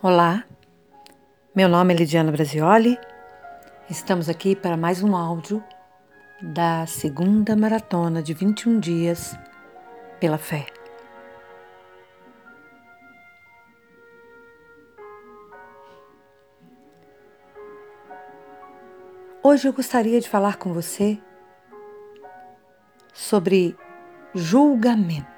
Olá, 0.00 0.44
meu 1.52 1.68
nome 1.68 1.92
é 1.92 1.96
Lidiana 1.96 2.30
Brasioli. 2.30 2.96
Estamos 3.90 4.28
aqui 4.28 4.54
para 4.54 4.76
mais 4.76 5.02
um 5.02 5.16
áudio 5.16 5.60
da 6.40 6.86
segunda 6.86 7.56
maratona 7.56 8.22
de 8.22 8.32
21 8.32 8.78
dias 8.78 9.36
pela 10.20 10.38
fé. 10.38 10.66
Hoje 19.42 19.66
eu 19.66 19.72
gostaria 19.72 20.20
de 20.20 20.28
falar 20.28 20.58
com 20.58 20.72
você 20.72 21.18
sobre 23.12 23.76
julgamento. 24.32 25.37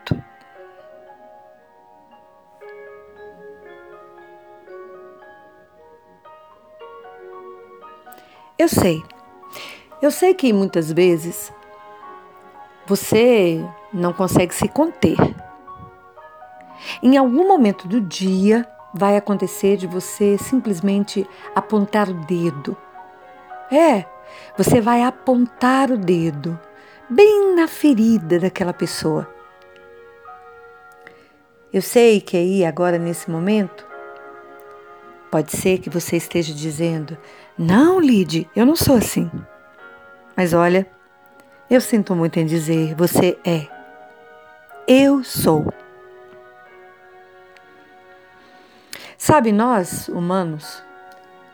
Eu 8.60 8.68
sei. 8.68 9.02
Eu 10.02 10.10
sei 10.10 10.34
que 10.34 10.52
muitas 10.52 10.92
vezes 10.92 11.50
você 12.86 13.58
não 13.90 14.12
consegue 14.12 14.54
se 14.54 14.68
conter. 14.68 15.16
Em 17.02 17.16
algum 17.16 17.48
momento 17.48 17.88
do 17.88 18.02
dia 18.02 18.68
vai 18.92 19.16
acontecer 19.16 19.78
de 19.78 19.86
você 19.86 20.36
simplesmente 20.36 21.26
apontar 21.54 22.10
o 22.10 22.26
dedo. 22.26 22.76
É, 23.72 24.04
você 24.58 24.78
vai 24.78 25.04
apontar 25.04 25.90
o 25.90 25.96
dedo 25.96 26.60
bem 27.08 27.56
na 27.56 27.66
ferida 27.66 28.38
daquela 28.38 28.74
pessoa. 28.74 29.26
Eu 31.72 31.80
sei 31.80 32.20
que 32.20 32.36
aí, 32.36 32.62
agora, 32.62 32.98
nesse 32.98 33.30
momento, 33.30 33.89
Pode 35.30 35.56
ser 35.56 35.78
que 35.78 35.88
você 35.88 36.16
esteja 36.16 36.52
dizendo: 36.52 37.16
Não, 37.56 38.00
Lide, 38.00 38.48
eu 38.54 38.66
não 38.66 38.74
sou 38.74 38.96
assim. 38.96 39.30
Mas 40.36 40.52
olha, 40.52 40.86
eu 41.68 41.80
sinto 41.80 42.16
muito 42.16 42.38
em 42.38 42.46
dizer: 42.46 42.94
Você 42.96 43.38
é. 43.44 43.68
Eu 44.88 45.22
sou. 45.22 45.72
Sabe, 49.16 49.52
nós, 49.52 50.08
humanos, 50.08 50.82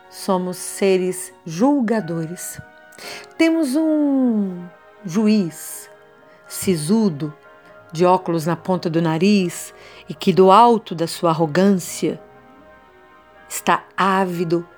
somos 0.08 0.56
seres 0.56 1.34
julgadores. 1.44 2.60
Temos 3.36 3.76
um 3.76 4.64
juiz 5.04 5.90
sisudo, 6.48 7.34
de 7.92 8.04
óculos 8.06 8.46
na 8.46 8.56
ponta 8.56 8.88
do 8.88 9.02
nariz 9.02 9.74
e 10.08 10.14
que, 10.14 10.32
do 10.32 10.50
alto 10.50 10.94
da 10.94 11.06
sua 11.06 11.30
arrogância, 11.30 12.20
está 13.56 13.84
ávido 13.96 14.68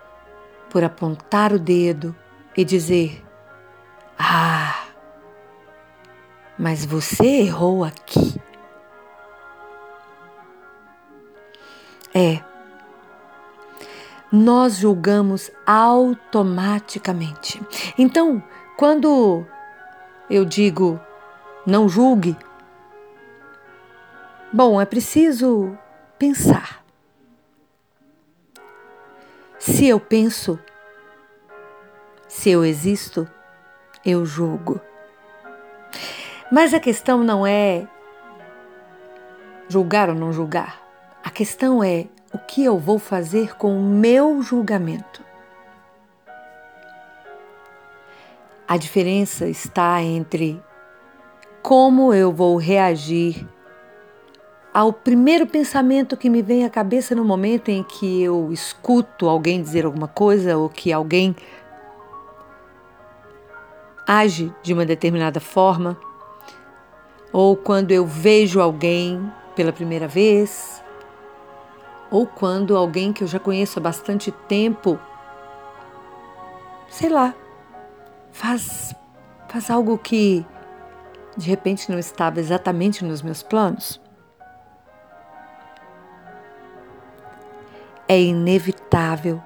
por 0.71 0.85
apontar 0.85 1.53
o 1.53 1.59
dedo 1.59 2.15
e 2.57 2.65
dizer: 2.65 3.25
Ah, 4.19 4.85
mas 6.57 6.85
você 6.87 7.25
errou 7.43 7.85
aqui. 7.85 8.41
É, 12.15 12.41
nós 14.31 14.77
julgamos 14.77 15.51
automaticamente. 15.67 17.61
Então, 17.99 18.43
quando 18.77 19.45
eu 20.31 20.45
digo 20.45 21.01
não 21.67 21.89
julgue, 21.89 22.37
bom, 24.53 24.81
é 24.81 24.87
preciso 24.87 25.77
pensar. 26.19 26.78
Se 29.69 29.87
eu 29.87 30.01
penso, 30.01 30.59
se 32.27 32.51
eu 32.51 32.65
existo, 32.65 33.29
eu 34.05 34.25
julgo. 34.25 34.81
Mas 36.51 36.73
a 36.73 36.81
questão 36.81 37.23
não 37.23 37.47
é 37.47 37.87
julgar 39.69 40.09
ou 40.09 40.15
não 40.15 40.33
julgar. 40.33 40.81
A 41.23 41.29
questão 41.29 41.85
é 41.85 42.07
o 42.33 42.39
que 42.39 42.65
eu 42.65 42.79
vou 42.79 42.99
fazer 42.99 43.57
com 43.57 43.79
o 43.79 43.83
meu 43.83 44.43
julgamento. 44.43 45.23
A 48.67 48.79
diferença 48.79 49.47
está 49.47 50.03
entre 50.03 50.61
como 51.63 52.15
eu 52.15 52.33
vou 52.33 52.57
reagir 52.57 53.47
ao 54.79 54.93
primeiro 54.93 55.45
pensamento 55.45 56.17
que 56.17 56.31
me 56.31 56.41
vem 56.41 56.65
à 56.65 56.71
cabeça 56.71 57.13
no 57.13 57.25
momento 57.25 57.69
em 57.69 57.83
que 57.83 58.23
eu 58.23 58.53
escuto 58.53 59.29
alguém 59.29 59.61
dizer 59.61 59.85
alguma 59.85 60.07
coisa 60.07 60.57
ou 60.57 60.69
que 60.69 60.93
alguém 60.93 61.35
age 64.07 64.55
de 64.63 64.73
uma 64.73 64.87
determinada 64.87 65.41
forma, 65.41 65.99
ou 67.33 67.57
quando 67.57 67.91
eu 67.91 68.07
vejo 68.07 68.61
alguém 68.61 69.21
pela 69.57 69.73
primeira 69.73 70.07
vez, 70.07 70.81
ou 72.09 72.25
quando 72.25 72.77
alguém 72.77 73.13
que 73.13 73.25
eu 73.25 73.27
já 73.27 73.41
conheço 73.41 73.81
há 73.81 73.83
bastante 73.83 74.31
tempo, 74.31 74.97
sei 76.89 77.09
lá, 77.09 77.35
faz, 78.31 78.95
faz 79.49 79.71
algo 79.71 79.99
que 79.99 80.47
de 81.37 81.51
repente 81.51 81.91
não 81.91 81.99
estava 81.99 82.39
exatamente 82.39 83.05
nos 83.05 83.23
meus 83.23 83.43
planos. 83.43 84.01
É 88.09 88.19
inevitável 88.19 89.43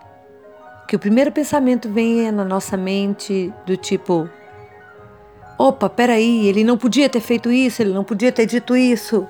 que 0.86 0.96
o 0.96 0.98
primeiro 0.98 1.32
pensamento 1.32 1.88
venha 1.90 2.30
na 2.30 2.44
nossa 2.44 2.76
mente 2.76 3.52
do 3.66 3.76
tipo: 3.76 4.28
opa, 5.58 5.88
peraí, 5.88 6.46
ele 6.46 6.62
não 6.62 6.78
podia 6.78 7.08
ter 7.08 7.20
feito 7.20 7.50
isso, 7.50 7.82
ele 7.82 7.92
não 7.92 8.04
podia 8.04 8.30
ter 8.30 8.46
dito 8.46 8.76
isso. 8.76 9.26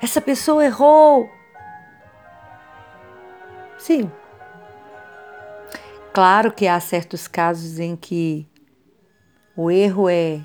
Essa 0.00 0.20
pessoa 0.20 0.64
errou. 0.64 1.28
Sim. 3.76 4.10
Claro 6.12 6.52
que 6.52 6.66
há 6.66 6.78
certos 6.80 7.28
casos 7.28 7.78
em 7.78 7.94
que 7.94 8.46
o 9.56 9.70
erro 9.70 10.08
é 10.08 10.40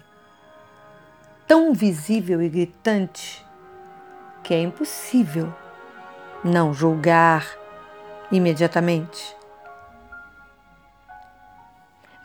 tão 1.47 1.73
visível 1.73 2.41
e 2.41 2.49
gritante 2.49 3.45
que 4.43 4.53
é 4.53 4.61
impossível 4.61 5.53
não 6.43 6.73
julgar 6.73 7.47
imediatamente. 8.31 9.35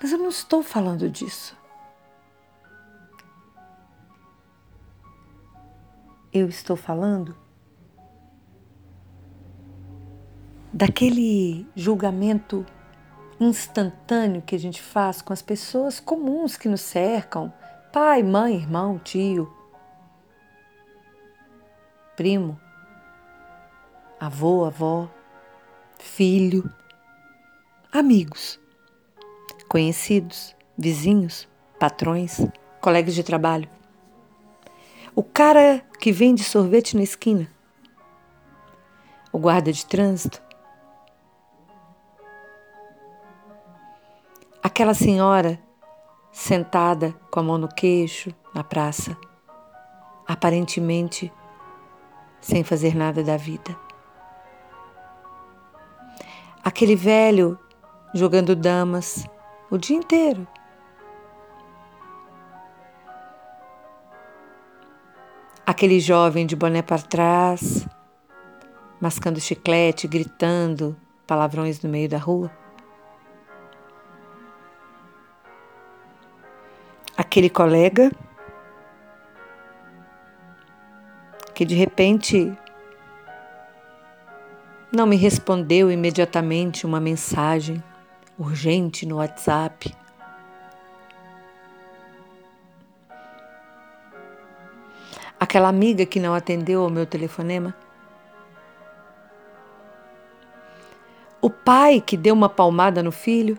Mas 0.00 0.12
eu 0.12 0.18
não 0.18 0.28
estou 0.28 0.62
falando 0.62 1.08
disso. 1.08 1.56
Eu 6.32 6.48
estou 6.48 6.76
falando 6.76 7.36
daquele 10.72 11.66
julgamento 11.74 12.66
instantâneo 13.40 14.42
que 14.42 14.54
a 14.54 14.58
gente 14.58 14.82
faz 14.82 15.22
com 15.22 15.32
as 15.32 15.40
pessoas 15.40 15.98
comuns 15.98 16.56
que 16.56 16.68
nos 16.68 16.80
cercam 16.80 17.52
pai, 17.92 18.22
mãe, 18.22 18.54
irmão, 18.54 18.98
tio, 18.98 19.52
primo 22.14 22.60
avô, 24.20 24.64
avó, 24.64 25.08
filho, 25.98 26.68
amigos, 27.92 28.58
conhecidos, 29.68 30.56
vizinhos, 30.76 31.48
patrões, 31.78 32.40
colegas 32.80 33.14
de 33.14 33.22
trabalho. 33.22 33.68
O 35.14 35.22
cara 35.22 35.80
que 36.00 36.10
vende 36.10 36.42
sorvete 36.42 36.96
na 36.96 37.02
esquina, 37.02 37.48
o 39.32 39.38
guarda 39.38 39.72
de 39.72 39.86
trânsito, 39.86 40.42
aquela 44.62 44.94
senhora 44.94 45.60
sentada 46.32 47.12
com 47.30 47.40
a 47.40 47.42
mão 47.42 47.58
no 47.58 47.68
queixo 47.68 48.34
na 48.54 48.64
praça, 48.64 49.16
aparentemente 50.26 51.32
sem 52.40 52.62
fazer 52.62 52.94
nada 52.94 53.22
da 53.22 53.36
vida. 53.36 53.87
Aquele 56.68 56.94
velho 56.94 57.58
jogando 58.12 58.54
damas 58.54 59.26
o 59.70 59.78
dia 59.78 59.96
inteiro. 59.96 60.46
Aquele 65.64 65.98
jovem 65.98 66.44
de 66.44 66.54
boné 66.54 66.82
para 66.82 67.00
trás, 67.00 67.88
mascando 69.00 69.40
chiclete, 69.40 70.06
gritando 70.06 70.94
palavrões 71.26 71.80
no 71.80 71.88
meio 71.88 72.06
da 72.06 72.18
rua. 72.18 72.50
Aquele 77.16 77.48
colega 77.48 78.12
que 81.54 81.64
de 81.64 81.74
repente 81.74 82.54
não 84.90 85.06
me 85.06 85.16
respondeu 85.16 85.90
imediatamente 85.90 86.86
uma 86.86 86.98
mensagem 86.98 87.82
urgente 88.38 89.04
no 89.04 89.16
WhatsApp. 89.16 89.94
Aquela 95.38 95.68
amiga 95.68 96.06
que 96.06 96.18
não 96.18 96.34
atendeu 96.34 96.82
ao 96.82 96.90
meu 96.90 97.04
telefonema. 97.04 97.74
O 101.40 101.50
pai 101.50 102.00
que 102.00 102.16
deu 102.16 102.34
uma 102.34 102.48
palmada 102.48 103.02
no 103.02 103.12
filho. 103.12 103.58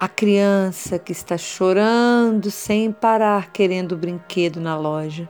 A 0.00 0.08
criança 0.08 0.98
que 0.98 1.12
está 1.12 1.38
chorando 1.38 2.50
sem 2.50 2.92
parar, 2.92 3.50
querendo 3.50 3.92
o 3.92 3.96
brinquedo 3.96 4.60
na 4.60 4.76
loja 4.76 5.28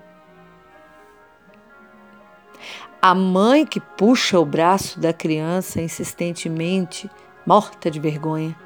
a 3.00 3.15
mãe 3.15 3.65
que 3.65 3.81
puxa 3.81 4.39
o 4.41 4.45
braço 4.45 4.99
da 4.99 5.12
criança 5.12 5.81
insistentemente, 5.81 7.09
morta 7.47 7.91
de 7.91 8.00
vergonha. 8.00 8.56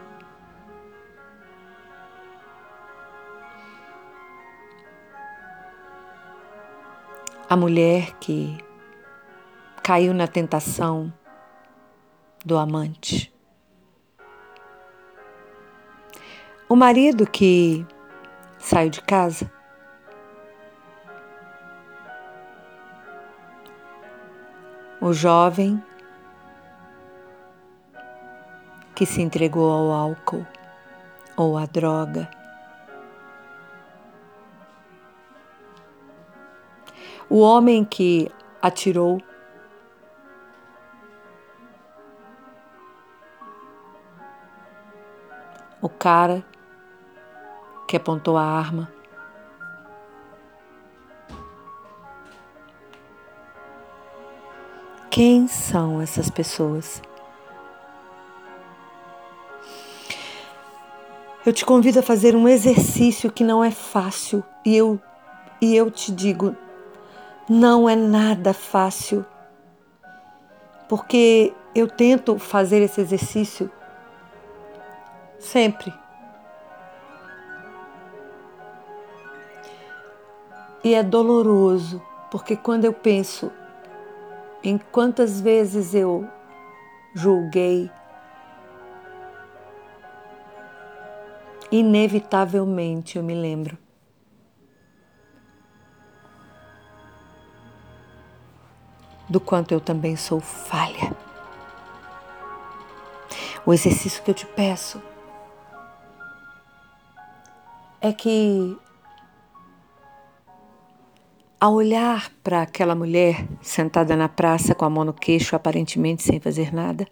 A 7.48 7.56
mulher 7.56 8.12
que 8.18 8.56
caiu 9.82 10.14
na 10.14 10.26
tentação 10.26 11.12
do 12.42 12.56
amante. 12.56 13.30
O 16.66 16.74
marido 16.74 17.26
que 17.28 17.86
saiu 18.58 18.88
de 18.88 19.02
casa 19.02 19.52
o 25.02 25.12
jovem 25.12 25.82
que 28.94 29.04
se 29.04 29.20
entregou 29.20 29.68
ao 29.68 29.90
álcool 29.90 30.46
ou 31.36 31.58
à 31.58 31.66
droga. 31.66 32.30
O 37.28 37.40
homem 37.40 37.84
que 37.84 38.30
atirou 38.62 39.20
o 45.80 45.88
cara 45.88 46.44
que 47.88 47.96
apontou 47.96 48.36
a 48.36 48.44
arma. 48.44 49.01
Quem 55.12 55.46
são 55.46 56.00
essas 56.00 56.30
pessoas? 56.30 57.02
Eu 61.44 61.52
te 61.52 61.66
convido 61.66 61.98
a 61.98 62.02
fazer 62.02 62.34
um 62.34 62.48
exercício 62.48 63.30
que 63.30 63.44
não 63.44 63.62
é 63.62 63.70
fácil 63.70 64.42
e 64.64 64.74
eu 64.74 64.98
e 65.60 65.76
eu 65.76 65.90
te 65.90 66.10
digo, 66.10 66.56
não 67.46 67.86
é 67.86 67.94
nada 67.94 68.54
fácil. 68.54 69.22
Porque 70.88 71.52
eu 71.74 71.86
tento 71.86 72.38
fazer 72.38 72.80
esse 72.80 73.02
exercício 73.02 73.70
sempre. 75.38 75.92
E 80.82 80.94
é 80.94 81.02
doloroso, 81.02 82.00
porque 82.30 82.56
quando 82.56 82.86
eu 82.86 82.94
penso 82.94 83.52
em 84.62 84.78
quantas 84.78 85.40
vezes 85.40 85.94
eu 85.94 86.28
julguei, 87.14 87.90
inevitavelmente 91.70 93.16
eu 93.16 93.24
me 93.24 93.34
lembro. 93.34 93.76
Do 99.28 99.40
quanto 99.40 99.72
eu 99.72 99.80
também 99.80 100.14
sou 100.14 100.40
falha. 100.40 101.16
O 103.64 103.72
exercício 103.72 104.22
que 104.22 104.30
eu 104.30 104.34
te 104.34 104.44
peço 104.44 105.00
é 108.00 108.12
que 108.12 108.76
ao 111.62 111.74
olhar 111.74 112.28
para 112.42 112.62
aquela 112.62 112.92
mulher 112.92 113.46
sentada 113.60 114.16
na 114.16 114.28
praça 114.28 114.74
com 114.74 114.84
a 114.84 114.90
mão 114.90 115.04
no 115.04 115.12
queixo, 115.12 115.54
aparentemente 115.54 116.20
sem 116.20 116.40
fazer 116.40 116.74
nada, 116.74 117.06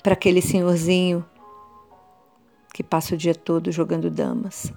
para 0.00 0.12
aquele 0.12 0.40
senhorzinho 0.40 1.26
que 2.72 2.84
passa 2.84 3.16
o 3.16 3.18
dia 3.18 3.34
todo 3.34 3.72
jogando 3.72 4.08
damas, 4.08 4.72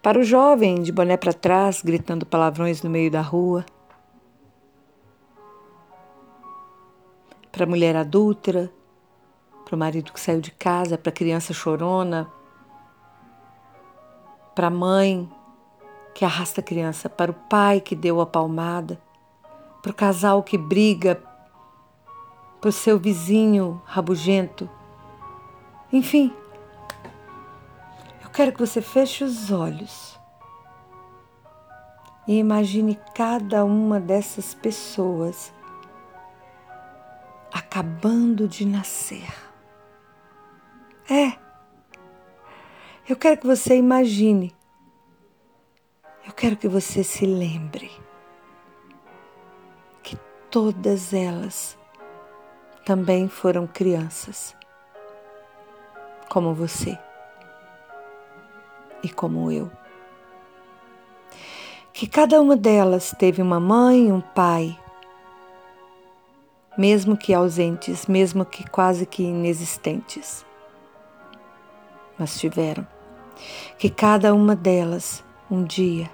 para 0.00 0.20
o 0.20 0.22
jovem 0.22 0.80
de 0.80 0.92
boné 0.92 1.16
para 1.16 1.32
trás 1.32 1.82
gritando 1.82 2.24
palavrões 2.24 2.80
no 2.80 2.88
meio 2.88 3.10
da 3.10 3.22
rua, 3.22 3.66
para 7.50 7.64
a 7.64 7.68
mulher 7.68 7.96
adúltera, 7.96 8.70
para 9.64 9.74
o 9.74 9.78
marido 9.78 10.12
que 10.12 10.20
saiu 10.20 10.40
de 10.40 10.52
casa, 10.52 10.96
para 10.96 11.10
a 11.10 11.12
criança 11.12 11.52
chorona, 11.52 12.30
para 14.54 14.68
a 14.68 14.70
mãe 14.70 15.30
que 16.14 16.24
arrasta 16.24 16.60
a 16.60 16.64
criança, 16.64 17.08
para 17.08 17.30
o 17.30 17.34
pai 17.34 17.80
que 17.80 17.96
deu 17.96 18.20
a 18.20 18.26
palmada, 18.26 19.00
para 19.82 19.90
o 19.90 19.94
casal 19.94 20.42
que 20.42 20.56
briga, 20.56 21.20
para 22.60 22.68
o 22.68 22.72
seu 22.72 22.98
vizinho 22.98 23.82
rabugento. 23.84 24.70
Enfim, 25.92 26.32
eu 28.22 28.30
quero 28.30 28.52
que 28.52 28.60
você 28.60 28.80
feche 28.80 29.24
os 29.24 29.50
olhos 29.50 30.18
e 32.26 32.38
imagine 32.38 32.98
cada 33.14 33.64
uma 33.64 34.00
dessas 34.00 34.54
pessoas 34.54 35.52
acabando 37.52 38.48
de 38.48 38.64
nascer. 38.64 39.32
É 41.10 41.43
eu 43.06 43.16
quero 43.16 43.36
que 43.36 43.46
você 43.46 43.76
imagine. 43.76 44.54
Eu 46.26 46.32
quero 46.32 46.56
que 46.56 46.66
você 46.66 47.04
se 47.04 47.26
lembre 47.26 47.90
que 50.02 50.16
todas 50.50 51.12
elas 51.12 51.78
também 52.82 53.28
foram 53.28 53.66
crianças, 53.66 54.56
como 56.30 56.54
você 56.54 56.98
e 59.02 59.10
como 59.10 59.52
eu. 59.52 59.70
Que 61.92 62.06
cada 62.06 62.40
uma 62.40 62.56
delas 62.56 63.14
teve 63.18 63.42
uma 63.42 63.60
mãe 63.60 64.08
e 64.08 64.12
um 64.12 64.22
pai, 64.22 64.78
mesmo 66.76 67.18
que 67.18 67.34
ausentes, 67.34 68.06
mesmo 68.06 68.46
que 68.46 68.68
quase 68.70 69.04
que 69.04 69.22
inexistentes, 69.22 70.44
mas 72.18 72.40
tiveram 72.40 72.93
que 73.78 73.90
cada 73.90 74.34
uma 74.34 74.54
delas 74.56 75.24
um 75.50 75.64
dia 75.64 76.10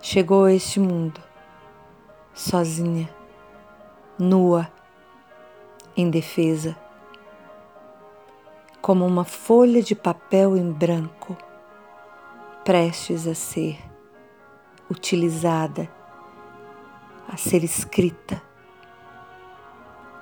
chegou 0.00 0.44
a 0.44 0.52
este 0.52 0.80
mundo 0.80 1.20
sozinha, 2.34 3.08
nua, 4.18 4.70
indefesa, 5.96 6.76
como 8.80 9.06
uma 9.06 9.24
folha 9.24 9.82
de 9.82 9.94
papel 9.94 10.56
em 10.56 10.72
branco, 10.72 11.36
prestes 12.64 13.26
a 13.26 13.34
ser 13.34 13.78
utilizada, 14.90 15.88
a 17.28 17.36
ser 17.36 17.62
escrita, 17.62 18.42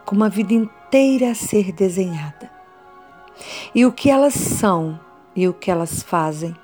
com 0.05 0.15
uma 0.15 0.29
vida 0.29 0.53
inteira 0.53 1.31
a 1.31 1.35
ser 1.35 1.73
desenhada. 1.73 2.51
E 3.75 3.87
o 3.87 3.93
que 3.93 4.11
elas 4.11 4.35
são 4.35 5.01
e 5.41 5.49
o 5.49 5.55
que 5.55 5.71
elas 5.71 6.03
fazem 6.03 6.55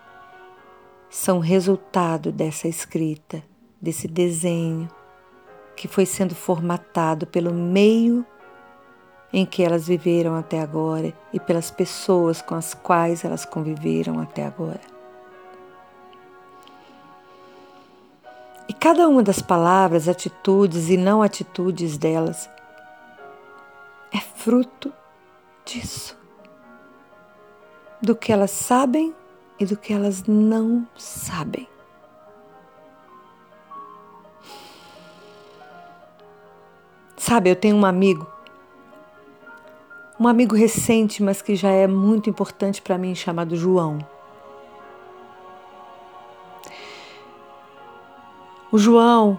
são 1.09 1.39
resultado 1.39 2.31
dessa 2.31 2.69
escrita, 2.69 3.43
desse 3.81 4.07
desenho 4.07 4.87
que 5.75 5.89
foi 5.89 6.05
sendo 6.05 6.35
formatado 6.35 7.27
pelo 7.27 7.55
meio 7.55 8.23
em 9.33 9.47
que 9.47 9.63
elas 9.63 9.87
viveram 9.87 10.37
até 10.37 10.61
agora 10.61 11.15
e 11.33 11.41
pelas 11.41 11.71
pessoas 11.71 12.43
com 12.43 12.55
as 12.55 12.75
quais 12.75 13.25
elas 13.25 13.47
conviveram 13.47 14.21
até 14.21 14.45
agora. 14.45 14.81
E 18.69 18.75
cada 18.75 19.09
uma 19.09 19.23
das 19.23 19.41
palavras, 19.41 20.07
atitudes 20.07 20.91
e 20.91 20.99
não 20.99 21.23
atitudes 21.23 21.97
delas 21.97 22.47
é 24.13 24.21
fruto 24.21 24.93
disso 25.65 26.26
do 28.01 28.15
que 28.15 28.33
elas 28.33 28.51
sabem 28.51 29.15
e 29.59 29.65
do 29.65 29.77
que 29.77 29.93
elas 29.93 30.25
não 30.27 30.87
sabem. 30.97 31.67
Sabe, 37.17 37.51
eu 37.51 37.57
tenho 37.57 37.77
um 37.77 37.85
amigo, 37.85 38.27
um 40.21 40.29
amigo 40.29 40.55
recente, 40.55 41.23
mas 41.23 41.43
que 41.43 41.57
já 41.57 41.71
é 41.71 41.87
muito 41.87 42.31
importante 42.31 42.81
para 42.81 42.97
mim, 42.97 43.15
chamado 43.15 43.57
João. 43.57 43.99
O 48.71 48.79
João, 48.79 49.39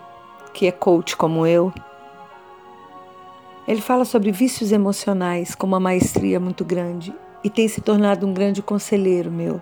que 0.53 0.67
é 0.67 0.71
coach 0.71 1.15
como 1.15 1.45
eu, 1.45 1.71
ele 3.67 3.81
fala 3.81 4.03
sobre 4.03 4.31
vícios 4.31 4.71
emocionais 4.71 5.53
com 5.53 5.67
uma 5.67 5.79
maestria 5.79 6.39
muito 6.39 6.65
grande 6.65 7.13
e 7.43 7.49
tem 7.49 7.67
se 7.67 7.81
tornado 7.81 8.25
um 8.25 8.33
grande 8.33 8.61
conselheiro 8.61 9.31
meu. 9.31 9.61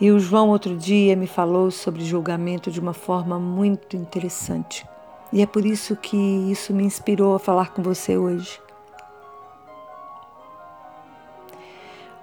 E 0.00 0.12
o 0.12 0.20
João 0.20 0.50
outro 0.50 0.76
dia 0.76 1.16
me 1.16 1.26
falou 1.26 1.70
sobre 1.70 2.04
julgamento 2.04 2.70
de 2.70 2.78
uma 2.78 2.92
forma 2.92 3.38
muito 3.38 3.96
interessante. 3.96 4.86
E 5.32 5.42
é 5.42 5.46
por 5.46 5.64
isso 5.64 5.96
que 5.96 6.16
isso 6.16 6.72
me 6.72 6.84
inspirou 6.84 7.34
a 7.34 7.38
falar 7.38 7.72
com 7.72 7.82
você 7.82 8.16
hoje. 8.16 8.60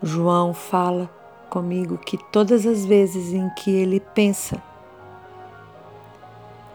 O 0.02 0.06
João 0.06 0.54
fala 0.54 1.10
comigo 1.50 1.98
que 1.98 2.18
todas 2.18 2.66
as 2.66 2.86
vezes 2.86 3.34
em 3.34 3.50
que 3.56 3.72
ele 3.72 4.00
pensa 4.00 4.62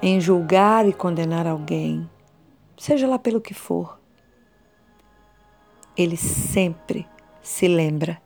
em 0.02 0.20
julgar 0.20 0.88
e 0.88 0.92
condenar 0.92 1.46
alguém, 1.46 2.08
seja 2.76 3.06
lá 3.06 3.18
pelo 3.18 3.40
que 3.40 3.52
for, 3.52 3.99
ele 5.96 6.16
sempre 6.16 7.08
se 7.42 7.66
lembra 7.68 8.20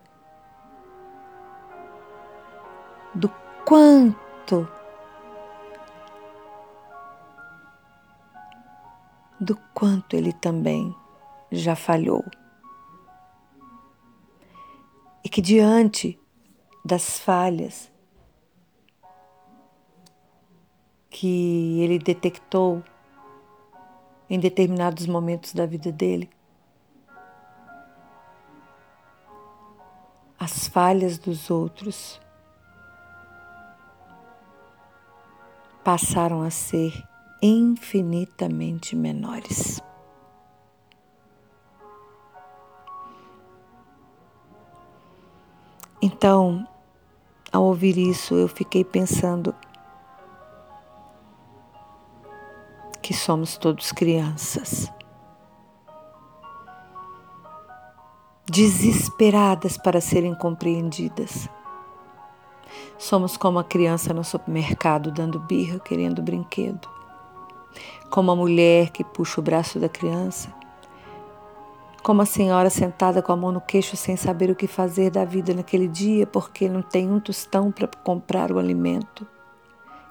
do 3.15 3.29
quanto 3.65 4.69
do 9.41 9.57
quanto 9.75 10.17
ele 10.17 10.33
também 10.33 10.95
já 11.51 11.77
falhou. 11.77 12.25
E 15.23 15.29
que 15.29 15.41
diante 15.41 16.19
das 16.85 17.19
falhas 17.19 17.93
que 21.11 21.81
ele 21.81 21.99
detectou 21.99 22.83
em 24.29 24.39
determinados 24.39 25.07
momentos 25.07 25.53
da 25.53 25.65
vida 25.65 25.93
dele, 25.93 26.29
as 30.45 30.69
falhas 30.69 31.17
dos 31.17 31.51
outros 31.51 32.21
passaram 35.83 36.43
a 36.43 36.51
ser 36.51 36.93
infinitamente 37.41 38.95
menores. 38.95 39.81
Então, 46.03 46.69
ao 47.51 47.63
ouvir 47.63 47.97
isso, 47.97 48.35
eu 48.35 48.47
fiquei 48.47 48.85
pensando 48.85 49.55
que 53.01 53.15
somos 53.15 53.57
todos 53.57 53.93
crianças. 53.93 54.93
Desesperadas 58.47 59.79
para 59.79 60.03
serem 60.03 60.35
compreendidas. 60.35 61.49
Somos 62.99 63.39
como 63.39 63.59
a 63.59 63.65
criança 63.65 64.13
no 64.13 64.23
supermercado 64.23 65.11
dando 65.11 65.41
birra, 65.41 65.79
querendo 65.79 66.21
brinquedo. 66.21 66.87
Como 68.11 68.31
a 68.31 68.37
mulher 68.37 68.91
que 68.91 69.03
puxa 69.03 69.41
o 69.41 69.43
braço 69.43 69.81
da 69.81 69.89
criança. 69.89 70.55
Como 72.03 72.21
a 72.21 72.27
senhora 72.27 72.69
sentada 72.69 73.23
com 73.23 73.33
a 73.33 73.37
mão 73.37 73.51
no 73.51 73.63
queixo 73.63 73.97
sem 73.97 74.15
saber 74.15 74.51
o 74.51 74.55
que 74.55 74.67
fazer 74.67 75.11
da 75.11 75.25
vida 75.25 75.55
naquele 75.55 75.89
dia 75.89 76.27
porque 76.27 76.69
não 76.69 76.83
tem 76.83 77.11
um 77.11 77.19
tostão 77.19 77.73
para 77.73 77.89
comprar 78.05 78.53
o 78.53 78.59
alimento 78.59 79.27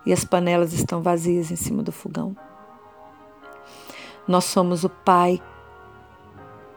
e 0.07 0.11
as 0.11 0.25
panelas 0.25 0.73
estão 0.73 1.03
vazias 1.03 1.51
em 1.51 1.55
cima 1.55 1.83
do 1.83 1.91
fogão. 1.91 2.35
Nós 4.27 4.45
somos 4.45 4.83
o 4.83 4.89
pai 4.89 5.39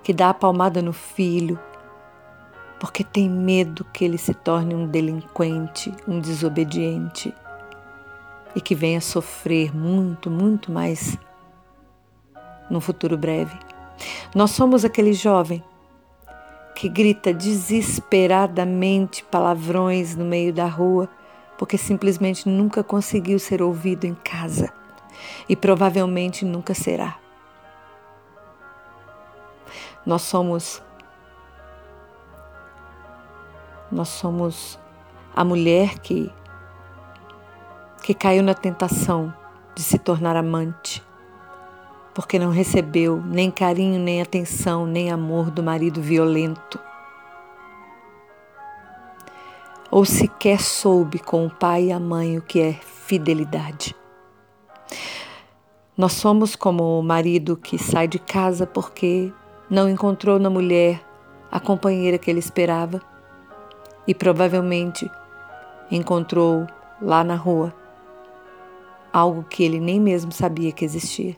que 0.06 0.12
dá 0.12 0.30
a 0.30 0.34
palmada 0.34 0.80
no 0.80 0.92
filho 0.92 1.58
porque 2.78 3.02
tem 3.02 3.28
medo 3.28 3.84
que 3.92 4.04
ele 4.04 4.16
se 4.16 4.32
torne 4.32 4.72
um 4.72 4.86
delinquente, 4.86 5.92
um 6.06 6.20
desobediente 6.20 7.34
e 8.54 8.60
que 8.60 8.72
venha 8.72 9.00
sofrer 9.00 9.74
muito, 9.74 10.30
muito 10.30 10.70
mais 10.70 11.18
no 12.70 12.80
futuro 12.80 13.18
breve. 13.18 13.58
Nós 14.32 14.52
somos 14.52 14.84
aquele 14.84 15.12
jovem 15.12 15.60
que 16.76 16.88
grita 16.88 17.34
desesperadamente 17.34 19.24
palavrões 19.24 20.14
no 20.14 20.24
meio 20.24 20.52
da 20.52 20.66
rua 20.66 21.08
porque 21.58 21.76
simplesmente 21.76 22.48
nunca 22.48 22.84
conseguiu 22.84 23.40
ser 23.40 23.60
ouvido 23.60 24.04
em 24.04 24.14
casa 24.14 24.72
e 25.48 25.56
provavelmente 25.56 26.44
nunca 26.44 26.74
será. 26.74 27.25
Nós 30.06 30.22
somos 30.22 30.80
nós 33.90 34.08
somos 34.08 34.78
a 35.34 35.44
mulher 35.44 35.98
que 35.98 36.32
que 38.02 38.14
caiu 38.14 38.40
na 38.40 38.54
tentação 38.54 39.34
de 39.74 39.82
se 39.82 39.98
tornar 39.98 40.36
amante, 40.36 41.02
porque 42.14 42.38
não 42.38 42.50
recebeu 42.50 43.20
nem 43.20 43.50
carinho, 43.50 43.98
nem 43.98 44.22
atenção, 44.22 44.86
nem 44.86 45.10
amor 45.10 45.50
do 45.50 45.60
marido 45.60 46.00
violento. 46.00 46.78
Ou 49.90 50.04
sequer 50.04 50.60
soube 50.60 51.18
com 51.18 51.46
o 51.46 51.50
pai 51.50 51.86
e 51.86 51.92
a 51.92 51.98
mãe 51.98 52.38
o 52.38 52.42
que 52.42 52.60
é 52.60 52.72
fidelidade. 52.74 53.94
Nós 55.96 56.12
somos 56.12 56.54
como 56.54 57.00
o 57.00 57.02
marido 57.02 57.56
que 57.56 57.76
sai 57.76 58.06
de 58.06 58.20
casa 58.20 58.66
porque 58.68 59.32
não 59.68 59.88
encontrou 59.88 60.38
na 60.38 60.48
mulher 60.48 61.04
a 61.50 61.58
companheira 61.58 62.18
que 62.18 62.30
ele 62.30 62.38
esperava 62.38 63.00
e 64.06 64.14
provavelmente 64.14 65.10
encontrou 65.90 66.66
lá 67.00 67.24
na 67.24 67.34
rua 67.34 67.74
algo 69.12 69.42
que 69.44 69.64
ele 69.64 69.80
nem 69.80 69.98
mesmo 69.98 70.30
sabia 70.30 70.72
que 70.72 70.84
existia. 70.84 71.36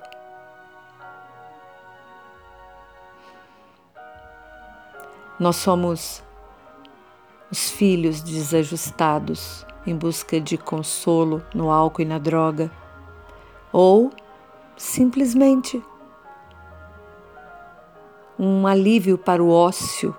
Nós 5.39 5.57
somos 5.57 6.23
os 7.51 7.71
filhos 7.71 8.21
desajustados 8.21 9.65
em 9.87 9.97
busca 9.97 10.41
de 10.41 10.59
consolo 10.59 11.43
no 11.55 11.71
álcool 11.71 12.03
e 12.03 12.05
na 12.05 12.19
droga, 12.19 12.71
ou 13.73 14.11
simplesmente 14.77 15.83
um 18.39 18.67
alívio 18.67 19.19
para 19.19 19.43
o 19.43 19.51
ócio 19.51 20.15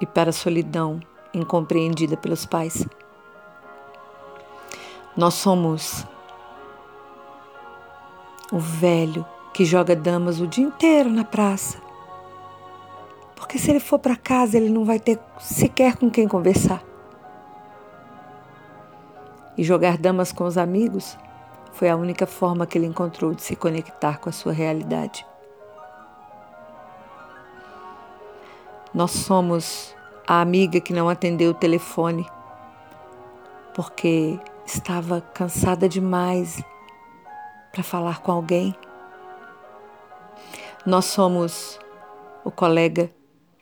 e 0.00 0.06
para 0.06 0.30
a 0.30 0.32
solidão 0.32 1.00
incompreendida 1.34 2.16
pelos 2.16 2.46
pais. 2.46 2.86
Nós 5.16 5.34
somos 5.34 6.06
o 8.50 8.58
velho 8.58 9.26
que 9.52 9.64
joga 9.64 9.94
damas 9.94 10.40
o 10.40 10.46
dia 10.46 10.64
inteiro 10.64 11.10
na 11.10 11.24
praça. 11.24 11.78
Porque 13.36 13.58
se 13.58 13.70
ele 13.70 13.80
for 13.80 13.98
para 13.98 14.16
casa, 14.16 14.56
ele 14.56 14.70
não 14.70 14.84
vai 14.84 14.98
ter 14.98 15.18
sequer 15.38 15.96
com 15.96 16.10
quem 16.10 16.26
conversar. 16.26 16.82
E 19.58 19.62
jogar 19.62 19.98
damas 19.98 20.32
com 20.32 20.44
os 20.44 20.56
amigos 20.56 21.18
foi 21.72 21.90
a 21.90 21.96
única 21.96 22.26
forma 22.26 22.66
que 22.66 22.78
ele 22.78 22.86
encontrou 22.86 23.34
de 23.34 23.42
se 23.42 23.54
conectar 23.54 24.18
com 24.18 24.28
a 24.28 24.32
sua 24.32 24.52
realidade. 24.52 25.26
Nós 28.92 29.12
somos 29.12 29.94
a 30.26 30.40
amiga 30.40 30.80
que 30.80 30.92
não 30.92 31.08
atendeu 31.08 31.52
o 31.52 31.54
telefone 31.54 32.26
porque 33.74 34.38
estava 34.66 35.20
cansada 35.20 35.88
demais 35.88 36.62
para 37.72 37.82
falar 37.82 38.20
com 38.20 38.32
alguém. 38.32 38.74
Nós 40.84 41.04
somos 41.04 41.78
o 42.44 42.50
colega 42.50 43.10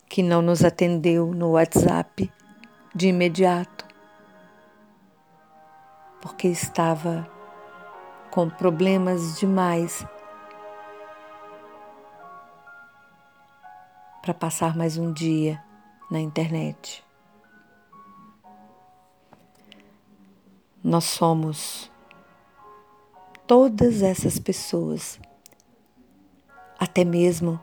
que 0.07 0.23
não 0.23 0.41
nos 0.41 0.63
atendeu 0.63 1.27
no 1.27 1.51
WhatsApp 1.51 2.31
de 2.95 3.09
imediato 3.09 3.85
porque 6.21 6.47
estava 6.47 7.29
com 8.31 8.49
problemas 8.49 9.39
demais 9.39 10.05
para 14.29 14.33
passar 14.35 14.77
mais 14.77 14.95
um 14.95 15.11
dia 15.11 15.59
na 16.11 16.19
internet. 16.19 17.03
Nós 20.83 21.05
somos 21.05 21.91
todas 23.47 24.03
essas 24.03 24.37
pessoas, 24.37 25.19
até 26.77 27.03
mesmo 27.03 27.59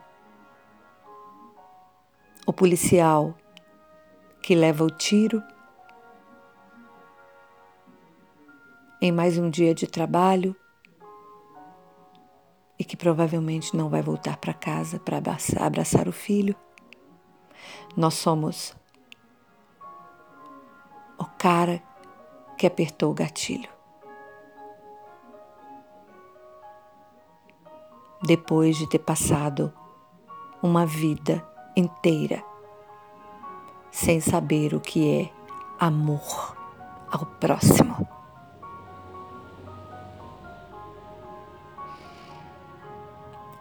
o 2.45 2.53
policial 2.53 3.33
que 4.43 4.57
leva 4.57 4.83
o 4.83 4.91
tiro 4.91 5.41
em 9.01 9.13
mais 9.13 9.39
um 9.39 9.49
dia 9.49 9.73
de 9.73 9.87
trabalho 9.87 10.57
e 12.79 12.85
que 12.85 12.97
provavelmente 12.97 13.77
não 13.77 13.89
vai 13.89 14.03
voltar 14.03 14.37
para 14.37 14.53
casa 14.53 14.99
para 14.99 15.19
abraçar, 15.19 15.63
abraçar 15.63 16.09
o 16.09 16.13
filho. 16.13 16.55
Nós 17.97 18.15
somos 18.15 18.77
o 21.19 21.25
cara 21.39 21.83
que 22.59 22.67
apertou 22.67 23.11
o 23.11 23.15
gatilho. 23.15 23.69
Depois 28.23 28.77
de 28.77 28.89
ter 28.89 28.99
passado 28.99 29.73
uma 30.63 30.87
vida 30.87 31.47
inteira 31.77 32.43
sem 33.91 34.21
saber 34.21 34.75
o 34.75 34.81
que 34.81 35.23
é 35.23 35.33
amor 35.79 36.57
ao 37.11 37.25
próximo. 37.25 38.16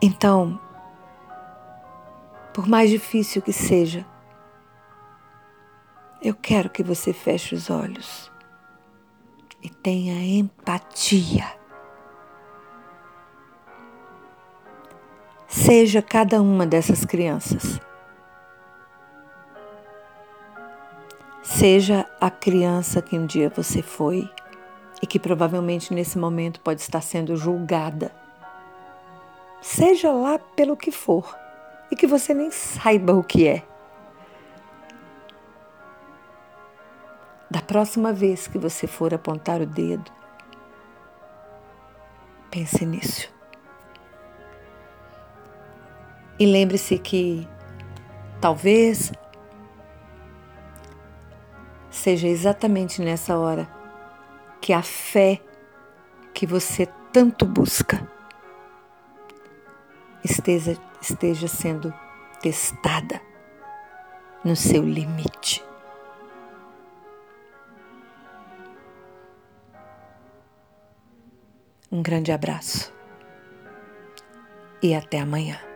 Então, 0.07 0.59
por 2.53 2.67
mais 2.67 2.91
difícil 2.91 3.41
que 3.41 3.51
seja, 3.51 4.05
eu 6.21 6.35
quero 6.35 6.69
que 6.69 6.83
você 6.83 7.11
feche 7.11 7.55
os 7.55 7.71
olhos 7.71 8.31
e 9.63 9.67
tenha 9.67 10.13
empatia. 10.23 11.51
Seja 15.47 16.03
cada 16.03 16.39
uma 16.39 16.67
dessas 16.67 17.03
crianças. 17.03 17.79
Seja 21.41 22.07
a 22.21 22.29
criança 22.29 23.01
que 23.01 23.17
um 23.17 23.25
dia 23.25 23.49
você 23.49 23.81
foi 23.81 24.29
e 25.01 25.07
que 25.07 25.17
provavelmente 25.17 25.91
nesse 25.95 26.19
momento 26.19 26.61
pode 26.61 26.81
estar 26.81 27.01
sendo 27.01 27.35
julgada 27.35 28.23
seja 29.65 30.11
lá 30.11 30.37
pelo 30.37 30.77
que 30.77 30.91
for, 30.91 31.35
e 31.89 31.95
que 31.95 32.05
você 32.05 32.35
nem 32.35 32.51
saiba 32.51 33.13
o 33.13 33.23
que 33.23 33.47
é. 33.47 33.63
Da 37.49 37.61
próxima 37.61 38.13
vez 38.13 38.45
que 38.47 38.59
você 38.59 38.85
for 38.85 39.11
apontar 39.11 39.61
o 39.61 39.65
dedo, 39.65 40.11
pense 42.51 42.85
nisso. 42.85 43.33
E 46.37 46.45
lembre-se 46.45 46.99
que 46.99 47.47
talvez 48.39 49.11
seja 51.89 52.27
exatamente 52.27 53.01
nessa 53.01 53.35
hora 53.35 53.67
que 54.61 54.73
a 54.73 54.83
fé 54.83 55.41
que 56.35 56.45
você 56.45 56.87
tanto 57.11 57.45
busca 57.45 58.14
esteja, 60.25 60.77
esteja 61.01 61.47
sendo 61.47 61.93
testada 62.41 63.21
no 64.43 64.55
seu 64.55 64.83
limite. 64.83 65.63
Um 71.91 72.01
grande 72.01 72.31
abraço 72.31 72.93
e 74.81 74.93
até 74.93 75.19
amanhã. 75.19 75.74